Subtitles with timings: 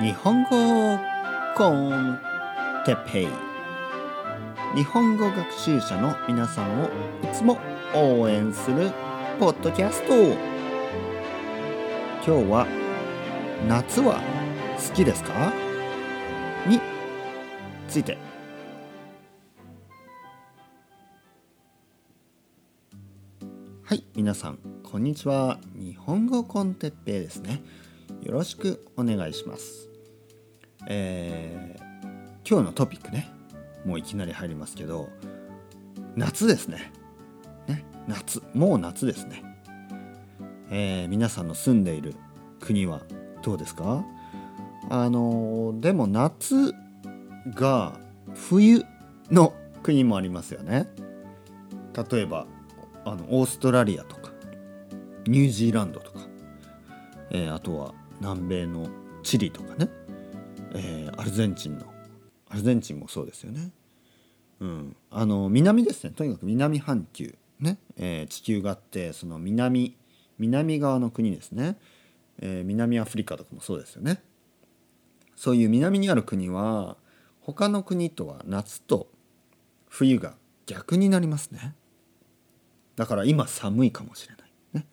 [0.00, 0.50] 日本語
[1.56, 2.20] コン
[2.86, 3.28] テペイ。
[4.76, 6.88] 日本語学習者の皆さんをい
[7.34, 7.58] つも
[7.96, 8.92] 応援する
[9.40, 10.14] ポッドキャスト。
[12.24, 12.66] 今日は
[13.66, 14.22] 夏は
[14.76, 15.52] 好きですか？
[16.68, 16.80] に
[17.88, 18.16] ついて。
[23.82, 25.58] はい皆さんこんにちは。
[25.74, 27.60] 日本語コンテッペイですね。
[28.22, 29.87] よろしくお願いします。
[30.86, 31.88] えー
[32.48, 33.30] 今日のトピックね。
[33.84, 35.10] もういきなり入りますけど
[36.16, 36.92] 夏ですね。
[37.66, 39.44] ね夏もう夏ですね、
[40.70, 42.14] えー、皆さんの住んでいる
[42.58, 43.02] 国は
[43.42, 44.02] どうですか？
[44.88, 46.72] あのでも夏
[47.54, 48.00] が
[48.34, 48.82] 冬
[49.30, 49.52] の
[49.82, 50.88] 国もありますよね。
[52.10, 52.46] 例えば
[53.04, 54.32] あのオーストラリアとか
[55.26, 56.20] ニュージーランドとか、
[57.30, 58.88] えー、あとは南米の
[59.22, 59.90] チリとかね、
[60.74, 61.86] えー、アルゼンチンの。
[62.48, 63.70] アルゼンチンもそうですよね。
[64.60, 66.10] うん、あの南ですね。
[66.10, 67.36] とにかく南半球。
[67.60, 69.96] ね、えー、地球があってその南
[70.38, 71.76] 南側の国ですね、
[72.40, 74.22] えー、南アフリカとかもそうですよね。
[75.36, 76.96] そういう南にある国は
[77.40, 79.08] 他の国とは夏と
[79.88, 80.34] 冬が
[80.66, 81.74] 逆になりますね。
[82.96, 84.50] だから今寒いかもしれない。
[84.74, 84.86] ね。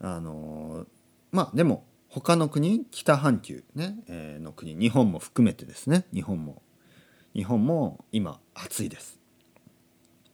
[0.00, 0.86] あの、
[1.32, 1.84] まあでも
[2.20, 6.04] 他の国北半球ね、えー、の国日本も含めてですね。
[6.12, 6.62] 日本も。
[7.32, 9.20] 日本も今暑いです。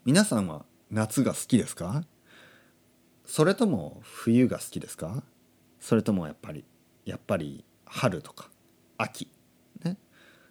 [0.07, 2.05] 皆さんは夏が好きですか？
[3.27, 5.25] それとも冬が好きですか？
[5.79, 6.65] それともやっぱり
[7.05, 8.49] やっぱり春とか
[8.97, 9.29] 秋
[9.85, 9.99] ね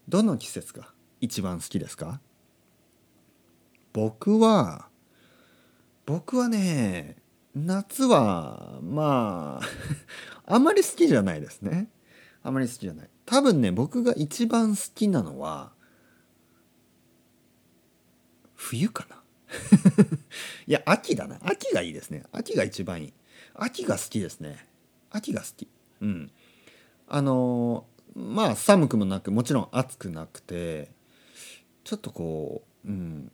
[0.08, 0.90] どの季節が
[1.20, 2.22] 一番好きですか？
[3.92, 4.88] 僕は
[6.06, 7.16] 僕はね
[7.56, 9.66] 夏はまあ
[10.46, 11.88] あまり好きじゃないですね。
[12.44, 13.10] あまり好きじゃない。
[13.26, 15.72] 多分ね僕が一番好きなのは
[18.56, 19.24] 冬かな。
[20.68, 21.40] いや秋だな。
[21.44, 22.24] 秋がいいですね。
[22.32, 23.14] 秋が一番いい。
[23.54, 24.68] 秋が好きですね。
[25.12, 25.68] 秋が好き。
[26.02, 26.32] うん。
[27.08, 30.92] あのまあ寒くもなくもちろん暑くなくて
[31.84, 33.32] ちょっとこううん。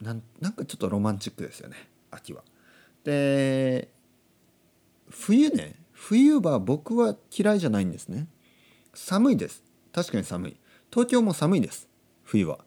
[0.00, 1.76] なんなんかちょっとロマンチックですよね。
[2.10, 2.42] 秋は。
[3.04, 3.90] で
[5.10, 8.26] 冬ね冬は僕は嫌いじゃないんですね。
[8.94, 9.62] 寒いです。
[9.92, 10.56] 確かに寒い。
[10.90, 11.88] 東京も寒いです。
[12.24, 12.64] 冬は。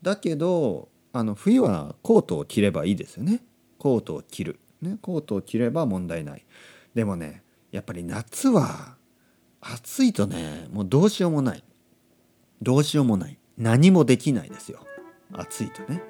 [0.00, 3.42] だけどあの冬はコートを着ればいいですよね。
[3.78, 6.46] コートを着る、ね、コートを着れば問題ない。
[6.94, 8.96] でもねやっぱり夏は
[9.60, 11.64] 暑いとねもうどうしようもない。
[12.62, 13.38] どうしようもない。
[13.58, 14.86] 何もできないですよ。
[15.32, 16.00] 暑いとね。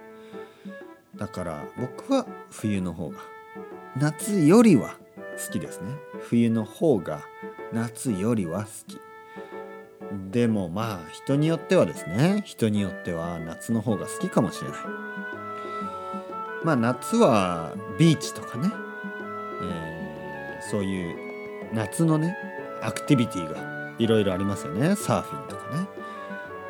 [1.16, 3.20] だから僕は冬の方が。
[3.96, 4.98] 夏よりは
[5.38, 5.94] 好きですね。
[6.20, 7.22] 冬の方が
[7.72, 9.00] 夏よりは好き。
[10.30, 12.42] でもまあ人によってはですね。
[12.44, 14.78] 人によっては夏の方が好きかもしれない。
[16.64, 18.70] まあ夏はビーチとかね、
[19.62, 21.16] えー、そういう
[21.72, 22.36] 夏のね
[22.82, 24.96] アクティビティがいろいろありますよね。
[24.96, 25.86] サーフィンとかね。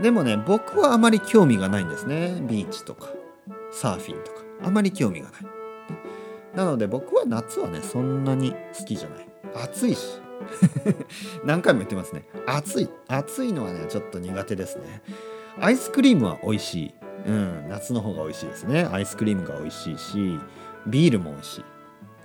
[0.00, 2.38] でもね僕はあまり興味がないんですね。
[2.42, 3.08] ビーチとか
[3.72, 4.38] サーフィンとか。
[4.64, 5.40] あまり興味がない。
[6.58, 9.28] なので僕は夏はねそんなに好きじゃない。
[9.64, 10.20] 暑いし。
[11.46, 12.24] 何回も言ってますね。
[12.48, 12.88] 暑い。
[13.06, 15.02] 暑いのはねちょっと苦手ですね。
[15.60, 16.94] アイスクリームは美味しい。
[17.28, 17.68] うん。
[17.68, 18.88] 夏の方が美味しいですね。
[18.90, 20.40] アイスクリームが美味しいし
[20.88, 21.60] ビールも美味しい、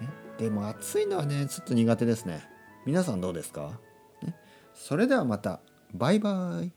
[0.01, 2.49] ね、でも暑いのはねちょっと苦手ですね。
[2.87, 3.79] 皆さんどうですか、
[4.23, 4.35] ね、
[4.73, 5.59] それではまた。
[5.93, 6.71] バイバイ